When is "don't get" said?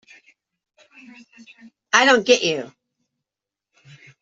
2.05-2.41